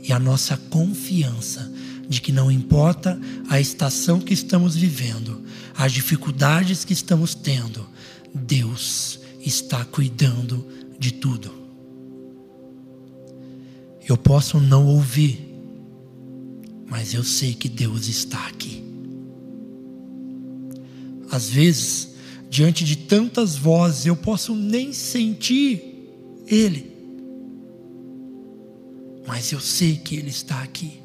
[0.00, 1.70] e a nossa confiança
[2.08, 5.42] de que não importa a estação que estamos vivendo,
[5.76, 7.86] as dificuldades que estamos tendo,
[8.34, 10.66] Deus está cuidando
[10.98, 11.52] de tudo.
[14.08, 15.48] Eu posso não ouvir,
[16.88, 18.82] mas eu sei que Deus está aqui.
[21.30, 22.08] Às vezes,
[22.48, 25.89] diante de tantas vozes, eu posso nem sentir
[26.50, 26.90] ele.
[29.26, 31.00] Mas eu sei que Ele está aqui.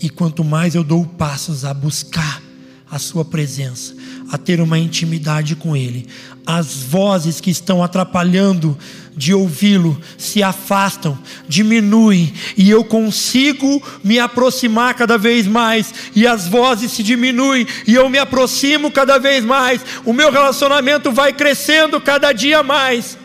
[0.00, 2.42] E quanto mais eu dou passos a buscar
[2.90, 3.94] a Sua presença,
[4.30, 6.06] a ter uma intimidade com Ele,
[6.46, 8.76] as vozes que estão atrapalhando
[9.14, 16.48] de ouvi-lo se afastam, diminuem, e eu consigo me aproximar cada vez mais, e as
[16.48, 22.00] vozes se diminuem, e eu me aproximo cada vez mais, o meu relacionamento vai crescendo
[22.00, 23.17] cada dia mais.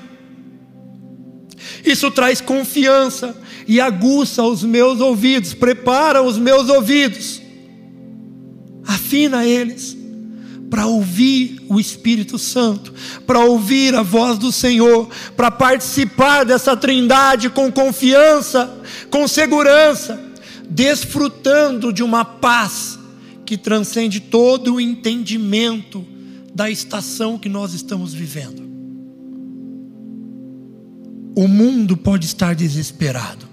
[1.86, 3.36] Isso traz confiança
[3.68, 7.42] e aguça os meus ouvidos, prepara os meus ouvidos,
[8.88, 9.98] afina eles
[10.70, 12.94] para ouvir o Espírito Santo,
[13.28, 18.82] para ouvir a voz do Senhor, para participar dessa trindade com confiança,
[19.12, 20.20] com segurança,
[20.68, 22.98] desfrutando de uma paz
[23.46, 26.04] que transcende todo o entendimento
[26.56, 28.63] da estação que nós estamos vivendo.
[31.36, 33.48] O mundo pode estar desesperado.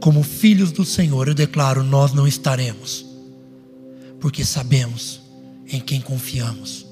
[0.00, 3.06] Como filhos do Senhor, eu declaro: nós não estaremos,
[4.18, 5.20] porque sabemos
[5.66, 6.86] em quem confiamos.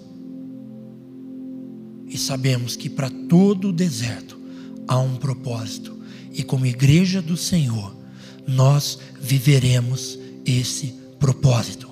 [2.06, 4.38] E sabemos que para todo o deserto
[4.86, 5.96] há um propósito,
[6.32, 7.96] e como igreja do Senhor,
[8.46, 11.88] nós viveremos esse propósito.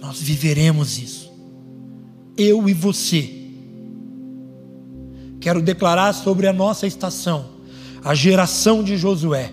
[0.00, 1.30] Nós viveremos isso.
[2.36, 3.37] Eu e você
[5.40, 7.50] quero declarar sobre a nossa estação,
[8.04, 9.52] a geração de Josué.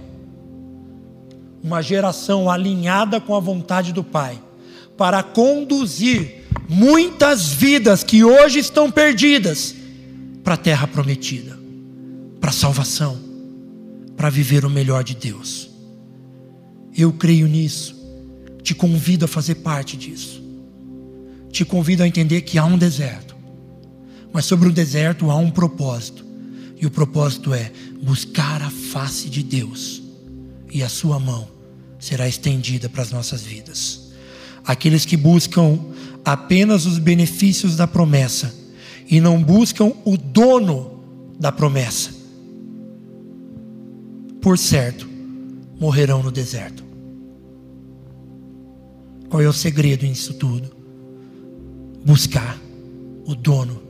[1.63, 4.39] Uma geração alinhada com a vontade do Pai,
[4.97, 9.75] para conduzir muitas vidas que hoje estão perdidas
[10.43, 11.57] para a terra prometida,
[12.39, 13.17] para a salvação,
[14.15, 15.69] para viver o melhor de Deus.
[16.95, 17.95] Eu creio nisso,
[18.61, 20.43] te convido a fazer parte disso,
[21.51, 23.24] te convido a entender que há um deserto
[24.35, 26.25] mas sobre o deserto há um propósito.
[26.75, 27.71] E o propósito é
[28.03, 30.03] buscar a face de Deus.
[30.69, 31.47] E a sua mão
[31.97, 34.11] será estendida para as nossas vidas.
[34.65, 35.79] Aqueles que buscam
[36.25, 38.53] apenas os benefícios da promessa
[39.09, 40.99] e não buscam o dono
[41.39, 42.11] da promessa.
[44.41, 45.07] Por certo,
[45.79, 46.83] morrerão no deserto.
[49.29, 50.75] Qual é o segredo nisso tudo?
[52.03, 52.59] Buscar
[53.25, 53.84] o dono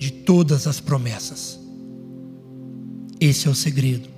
[0.00, 1.60] de todas as promessas.
[3.20, 4.08] Esse é o segredo.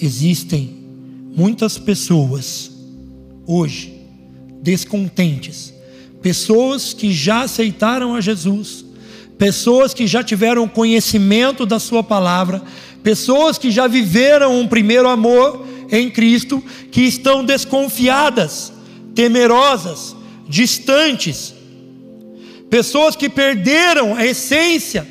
[0.00, 0.76] Existem
[1.34, 2.70] muitas pessoas
[3.46, 3.94] hoje
[4.60, 5.72] descontentes,
[6.20, 8.84] pessoas que já aceitaram a Jesus,
[9.38, 12.62] pessoas que já tiveram conhecimento da Sua palavra,
[13.02, 18.70] pessoas que já viveram um primeiro amor em Cristo, que estão desconfiadas,
[19.14, 20.14] temerosas,
[20.46, 21.54] distantes,
[22.70, 25.06] pessoas que perderam a essência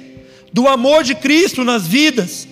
[0.51, 2.47] do amor de Cristo nas vidas.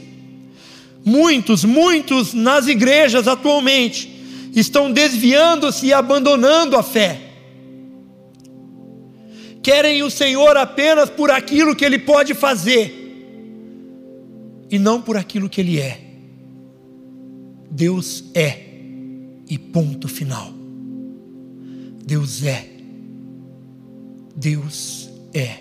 [1.04, 4.10] Muitos, muitos nas igrejas atualmente
[4.56, 7.20] estão desviando-se e abandonando a fé.
[9.62, 12.98] Querem o Senhor apenas por aquilo que Ele pode fazer
[14.70, 16.02] e não por aquilo que Ele é.
[17.70, 18.60] Deus é,
[19.48, 20.52] e ponto final.
[22.04, 22.81] Deus é
[24.36, 25.60] Deus é.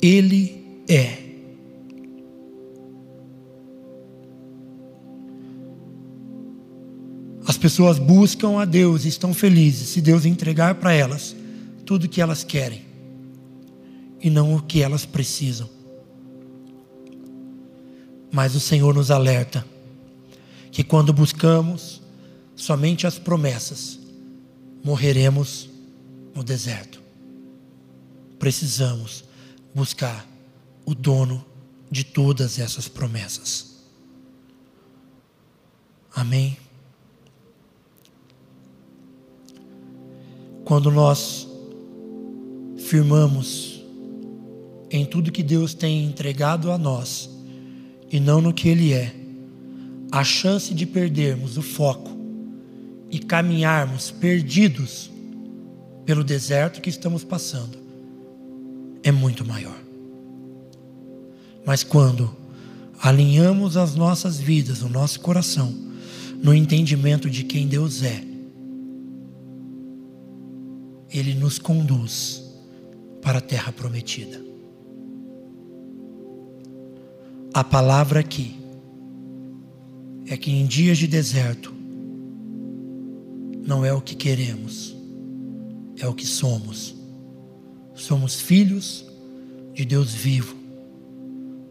[0.00, 1.28] Ele é.
[7.46, 11.34] As pessoas buscam a Deus e estão felizes se Deus entregar para elas
[11.84, 12.82] tudo o que elas querem
[14.20, 15.68] e não o que elas precisam.
[18.30, 19.64] Mas o Senhor nos alerta
[20.70, 22.02] que quando buscamos
[22.54, 23.98] somente as promessas,
[24.84, 25.70] morreremos
[26.34, 26.97] no deserto.
[28.38, 29.24] Precisamos
[29.74, 30.26] buscar
[30.84, 31.44] o dono
[31.90, 33.78] de todas essas promessas.
[36.14, 36.56] Amém.
[40.64, 41.48] Quando nós
[42.78, 43.84] firmamos
[44.90, 47.28] em tudo que Deus tem entregado a nós
[48.10, 49.14] e não no que Ele é,
[50.10, 52.10] a chance de perdermos o foco
[53.10, 55.10] e caminharmos perdidos
[56.04, 57.87] pelo deserto que estamos passando
[59.08, 59.78] é muito maior.
[61.64, 62.30] Mas quando
[63.00, 65.74] alinhamos as nossas vidas, o nosso coração,
[66.42, 68.22] no entendimento de quem Deus é,
[71.10, 72.44] Ele nos conduz
[73.22, 74.42] para a terra prometida.
[77.54, 78.56] A palavra aqui
[80.26, 81.72] é que em dias de deserto
[83.66, 84.94] não é o que queremos,
[85.98, 86.97] é o que somos.
[87.98, 89.04] Somos filhos
[89.74, 90.54] de Deus vivo,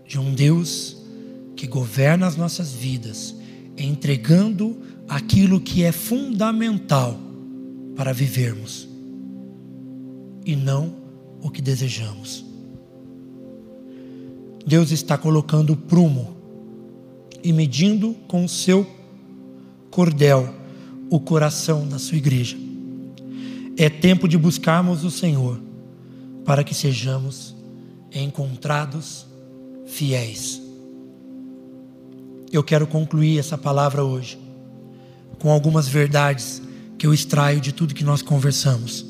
[0.05, 0.97] de um Deus
[1.55, 3.33] que governa as nossas vidas,
[3.77, 7.17] entregando aquilo que é fundamental
[7.95, 8.89] para vivermos
[10.45, 10.93] e não
[11.41, 12.45] o que desejamos.
[14.65, 16.35] Deus está colocando o prumo
[17.41, 18.85] e medindo com o seu
[19.89, 20.53] cordel
[21.09, 22.57] o coração da sua igreja.
[23.77, 25.66] É tempo de buscarmos o Senhor
[26.47, 27.53] para que sejamos
[28.09, 29.27] encontrados
[29.85, 30.61] fiéis.
[32.49, 34.39] Eu quero concluir essa palavra hoje
[35.39, 36.61] com algumas verdades
[36.97, 39.05] que eu extraio de tudo que nós conversamos.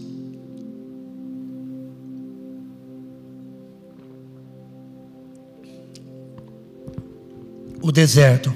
[7.80, 8.52] O deserto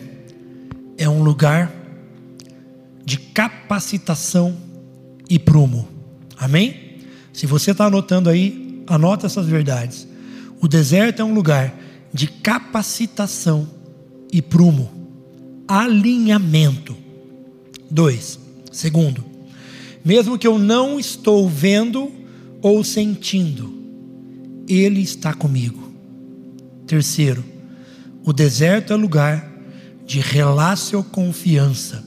[0.97, 1.71] é um lugar
[3.05, 4.57] de capacitação
[5.29, 5.87] e prumo.
[6.35, 6.97] Amém?
[7.31, 8.60] Se você está anotando aí,
[8.93, 10.07] anota essas verdades.
[10.61, 11.73] O deserto é um lugar
[12.13, 13.67] de capacitação
[14.31, 14.89] e prumo,
[15.67, 16.95] alinhamento.
[17.89, 18.39] Dois.
[18.71, 19.23] Segundo,
[20.03, 22.11] mesmo que eu não estou vendo
[22.61, 23.73] ou sentindo,
[24.67, 25.91] Ele está comigo.
[26.87, 27.43] Terceiro,
[28.23, 29.51] o deserto é lugar
[30.05, 32.03] de relácio confiança.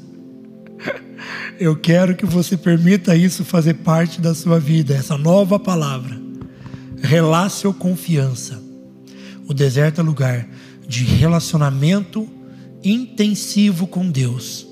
[1.59, 6.24] Eu quero que você permita isso fazer parte da sua vida, essa nova palavra.
[7.05, 8.63] Relácio confiança.
[9.47, 10.49] O deserto é lugar
[10.89, 12.27] de relacionamento
[12.83, 14.67] intensivo com Deus,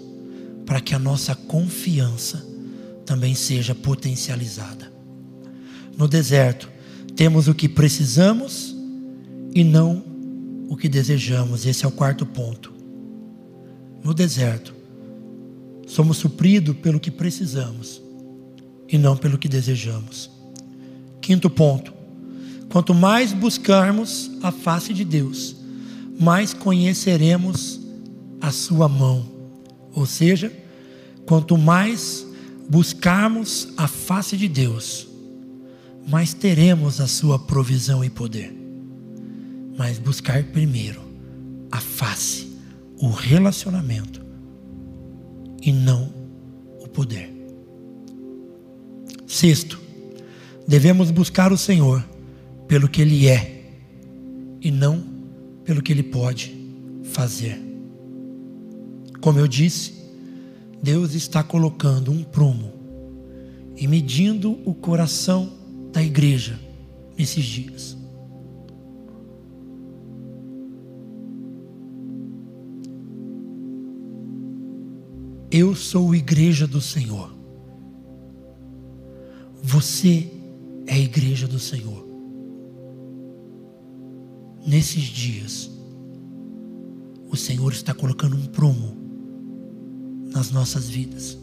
[0.65, 2.43] para que a nossa confiança
[3.05, 4.91] também seja potencializada.
[5.95, 6.71] No deserto,
[7.15, 8.75] temos o que precisamos
[9.55, 10.03] e não
[10.71, 11.67] o que desejamos.
[11.67, 12.73] Esse é o quarto ponto.
[14.03, 14.75] No deserto,
[15.87, 18.01] somos supridos pelo que precisamos
[18.89, 20.31] e não pelo que desejamos.
[21.21, 22.01] Quinto ponto.
[22.73, 25.55] Quanto mais buscarmos a face de Deus,
[26.19, 27.81] mais conheceremos
[28.41, 29.25] a sua mão.
[29.95, 30.53] Ou seja,
[31.27, 32.27] quanto mais
[32.69, 35.07] buscarmos a face de Deus,
[36.09, 38.63] mais teremos a sua provisão e poder
[39.77, 41.01] mas buscar primeiro
[41.71, 42.57] a face,
[42.99, 44.23] o relacionamento
[45.63, 46.13] e não
[46.81, 47.33] o poder.
[49.27, 49.81] Sexto,
[50.69, 52.05] devemos buscar o Senhor
[52.73, 53.67] pelo que Ele é
[54.59, 55.05] e não
[55.63, 56.57] pelo que Ele pode
[57.05, 57.61] fazer.
[59.21, 59.93] Como eu disse,
[60.83, 62.73] Deus está colocando um prumo
[63.77, 65.53] e medindo o coração
[65.93, 66.59] da igreja
[67.15, 67.95] nesses dias.
[75.51, 77.37] Eu sou igreja do Senhor.
[79.63, 80.27] Você
[80.87, 82.12] é a igreja do Senhor.
[84.67, 85.71] Nesses dias,
[87.29, 88.97] o Senhor está colocando um prumo
[90.33, 91.39] nas nossas vidas.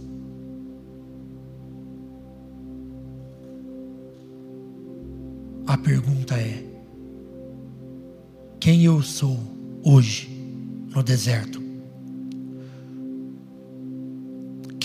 [5.67, 6.63] A pergunta é:
[8.59, 9.38] quem eu sou
[9.84, 10.30] hoje
[10.93, 11.70] no deserto?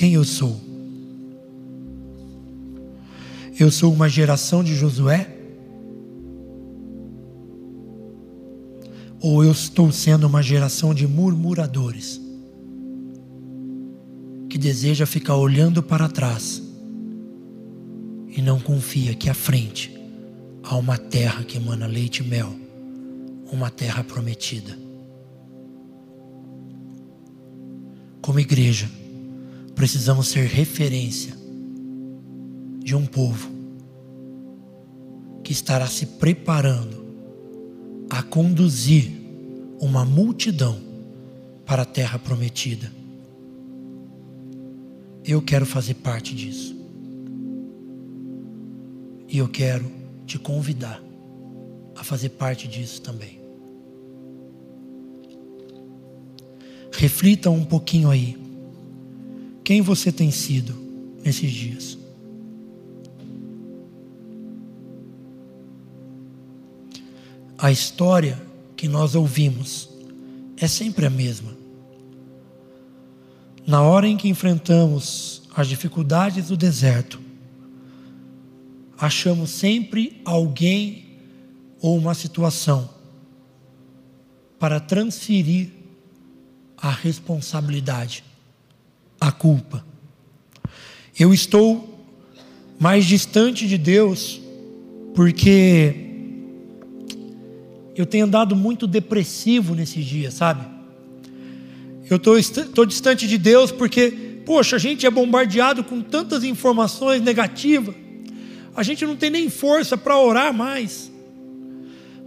[0.05, 0.61] quem eu sou.
[3.59, 5.34] Eu sou uma geração de Josué?
[9.27, 12.20] Ou eu estou sendo uma geração de murmuradores?
[14.51, 16.62] Que deseja ficar olhando para trás
[18.29, 19.99] e não confia que à frente
[20.62, 22.55] há uma terra que emana leite e mel,
[23.51, 24.79] uma terra prometida.
[28.20, 28.91] Como igreja,
[29.75, 31.35] precisamos ser referência
[32.81, 33.49] de um povo
[35.43, 37.03] que estará se preparando
[38.14, 39.10] a conduzir
[39.80, 40.78] uma multidão
[41.66, 42.92] para a terra prometida.
[45.24, 46.76] Eu quero fazer parte disso.
[49.28, 49.90] E eu quero
[50.24, 51.02] te convidar
[51.96, 53.40] a fazer parte disso também.
[56.92, 58.38] Reflita um pouquinho aí.
[59.64, 60.72] Quem você tem sido
[61.24, 61.98] nesses dias?
[67.59, 68.40] A história
[68.76, 69.88] que nós ouvimos
[70.57, 71.57] é sempre a mesma.
[73.66, 77.20] Na hora em que enfrentamos as dificuldades do deserto,
[78.98, 81.05] achamos sempre alguém
[81.80, 82.90] ou uma situação
[84.59, 85.70] para transferir
[86.76, 88.24] a responsabilidade,
[89.20, 89.84] a culpa.
[91.18, 92.07] Eu estou
[92.78, 94.40] mais distante de Deus
[95.14, 96.03] porque
[97.97, 100.64] eu tenho andado muito depressivo nesses dias, sabe?
[102.11, 104.11] Eu estou distante de Deus porque,
[104.45, 107.95] poxa, a gente é bombardeado com tantas informações negativas,
[108.76, 111.11] a gente não tem nem força para orar mais.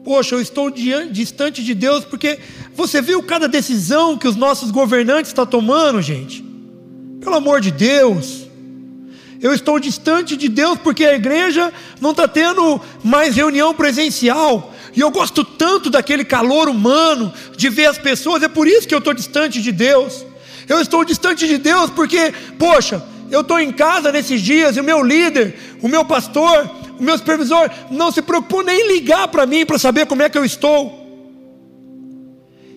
[0.04, 2.40] Poxa, eu estou distante de Deus porque
[2.74, 6.44] você viu cada decisão que os nossos governantes estão tomando, gente?
[7.20, 8.48] Pelo amor de Deus.
[9.42, 14.74] Eu estou distante de Deus porque a igreja não está tendo mais reunião presencial.
[14.98, 18.96] E eu gosto tanto daquele calor humano, de ver as pessoas, é por isso que
[18.96, 20.26] eu estou distante de Deus.
[20.68, 24.84] Eu estou distante de Deus porque, poxa, eu estou em casa nesses dias e o
[24.84, 26.68] meu líder, o meu pastor,
[27.00, 30.30] o meu supervisor não se preocupou nem em ligar para mim para saber como é
[30.30, 30.92] que eu estou.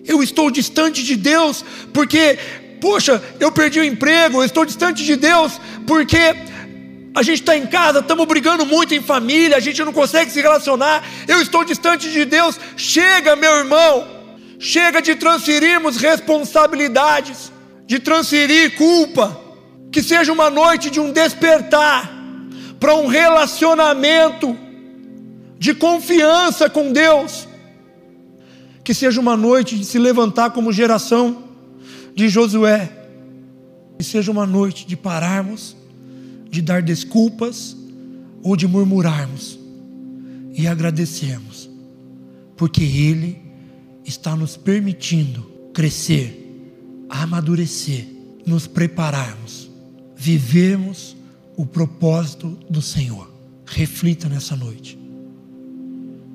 [0.05, 2.37] Eu estou distante de Deus porque,
[2.79, 6.35] poxa, eu perdi o emprego, eu estou distante de Deus porque
[7.13, 10.41] a gente está em casa, estamos brigando muito em família, a gente não consegue se
[10.41, 11.03] relacionar.
[11.27, 12.57] Eu estou distante de Deus.
[12.77, 14.07] Chega, meu irmão,
[14.57, 17.51] chega de transferirmos responsabilidades,
[17.85, 19.39] de transferir culpa.
[19.91, 22.09] Que seja uma noite de um despertar
[22.79, 24.57] para um relacionamento
[25.59, 27.45] de confiança com Deus.
[28.85, 31.43] Que seja uma noite de se levantar como geração
[32.15, 32.89] de Josué.
[33.97, 35.80] Que seja uma noite de pararmos
[36.51, 37.75] de dar desculpas
[38.43, 39.57] ou de murmurarmos
[40.53, 41.69] e agradecermos,
[42.57, 43.41] porque Ele
[44.03, 48.05] está nos permitindo crescer, amadurecer,
[48.45, 49.71] nos prepararmos,
[50.15, 51.15] vivermos
[51.55, 53.31] o propósito do Senhor.
[53.65, 54.99] Reflita nessa noite.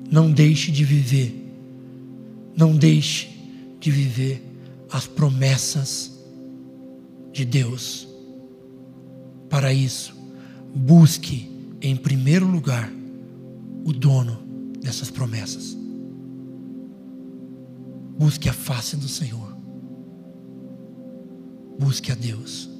[0.09, 1.35] Não deixe de viver,
[2.55, 3.29] não deixe
[3.79, 4.41] de viver
[4.89, 6.17] as promessas
[7.31, 8.06] de Deus
[9.49, 10.13] para isso,
[10.75, 11.49] busque
[11.81, 12.91] em primeiro lugar
[13.83, 14.37] o dono
[14.81, 15.77] dessas promessas.
[18.17, 19.55] Busque a face do Senhor.
[21.79, 22.76] Busque a Deus.